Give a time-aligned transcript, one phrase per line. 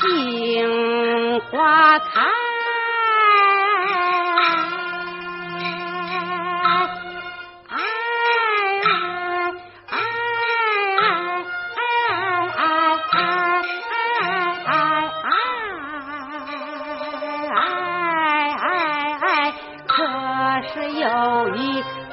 [0.00, 2.34] 杏花开。
[21.04, 22.03] 有一。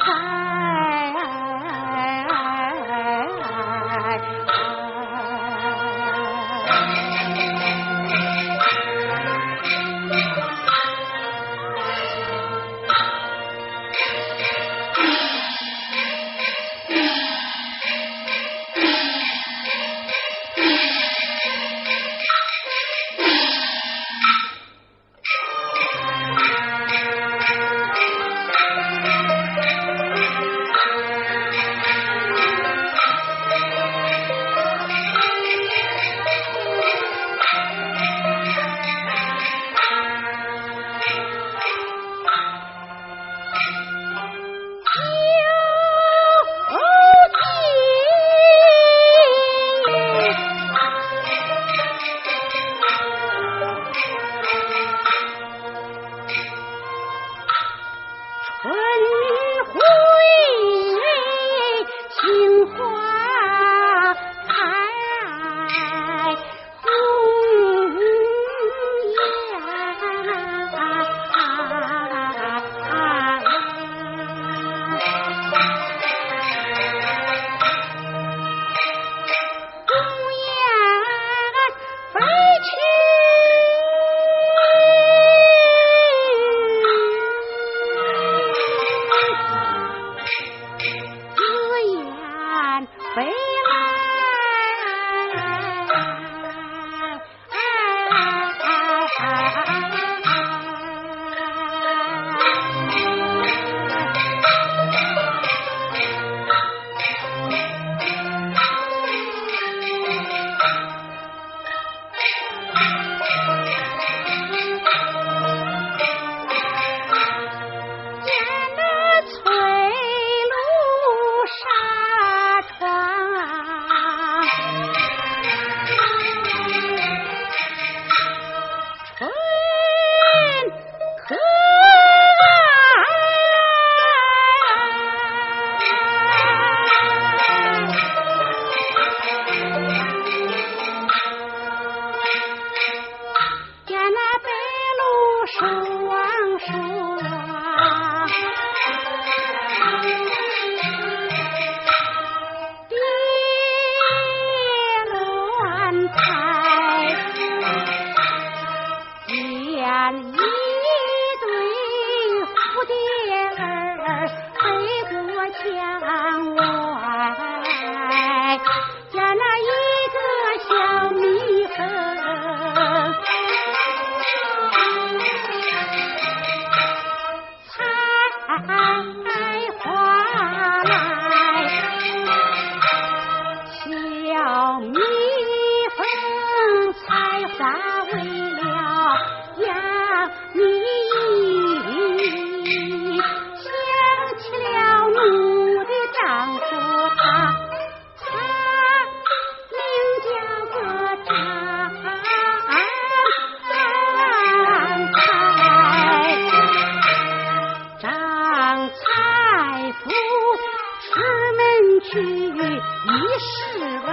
[213.53, 213.59] 十
[214.07, 214.09] 二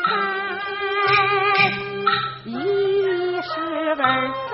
[0.00, 0.10] 载
[2.44, 2.48] 一
[3.42, 3.50] 十
[3.94, 4.52] 二载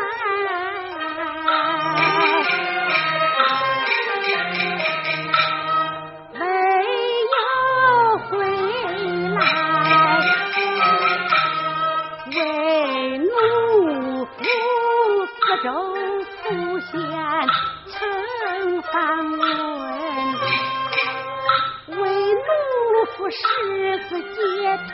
[6.34, 6.40] 没
[7.32, 7.37] 有
[8.28, 8.31] 回
[9.31, 9.37] 来
[12.34, 12.37] 为
[13.19, 13.26] 奴
[14.26, 14.38] 负
[15.62, 15.66] 责
[16.42, 16.44] 出
[16.81, 16.92] 现
[17.88, 17.94] 成
[18.82, 18.92] 方
[19.38, 20.06] 圆
[23.31, 24.87] 十字街头。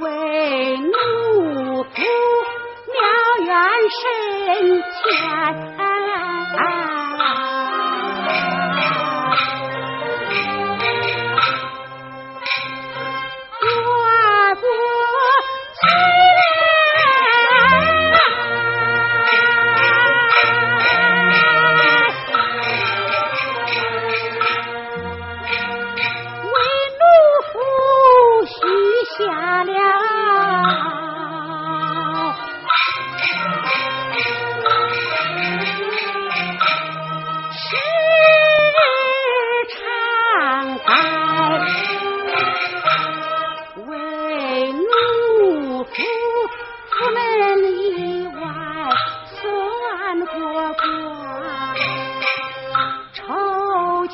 [0.00, 0.06] 为
[0.78, 1.96] 奴仆，
[2.92, 2.98] 庙
[3.44, 3.54] 院
[3.90, 4.02] 身
[4.82, 5.85] 前。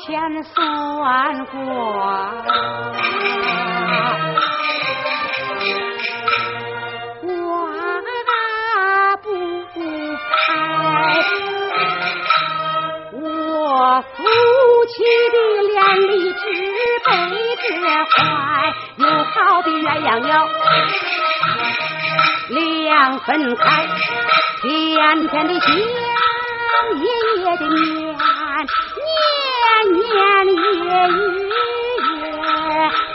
[0.05, 1.53] 前算卦
[7.21, 7.29] 我
[9.21, 9.27] 不
[10.19, 10.35] 开
[13.13, 14.17] 我夫
[14.87, 14.93] 妻
[15.31, 15.37] 的
[15.69, 16.39] 脸里之
[17.05, 17.11] 悲
[17.61, 17.65] 只
[18.11, 18.17] 怀
[18.97, 20.31] 有好比鸳鸯鸟
[22.49, 23.87] 两分开
[24.61, 25.69] 甜甜的香
[26.99, 27.03] 甜
[27.41, 28.32] 甜的面
[28.63, 28.67] 年
[29.93, 30.01] 年
[30.55, 30.85] 月月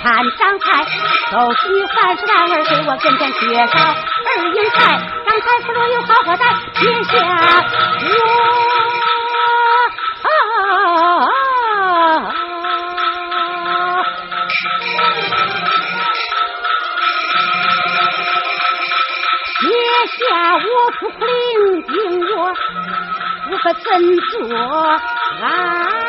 [0.03, 0.05] 看
[0.39, 0.65] 张彩，
[1.33, 3.73] 都是你凡事男儿给我跟前缺少
[4.27, 4.79] 二英才，
[5.27, 6.45] 张彩不如有好货在，
[6.79, 7.31] 别想我。
[20.09, 20.61] 下我
[20.99, 21.95] 不领定
[22.35, 22.37] 我，
[23.51, 23.87] 我可怎
[24.31, 24.39] 做
[25.41, 26.08] 啊？